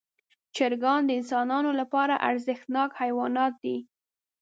[0.55, 3.77] چرګان د انسانانو لپاره ارزښتناک حیوانات دي.